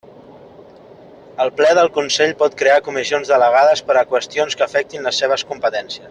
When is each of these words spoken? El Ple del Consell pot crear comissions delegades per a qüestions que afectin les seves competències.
El 1.45 1.51
Ple 1.59 1.67
del 1.81 1.91
Consell 1.97 2.33
pot 2.41 2.57
crear 2.63 2.79
comissions 2.89 3.31
delegades 3.37 3.87
per 3.91 3.99
a 4.01 4.07
qüestions 4.15 4.61
que 4.63 4.67
afectin 4.71 5.07
les 5.11 5.21
seves 5.25 5.49
competències. 5.53 5.99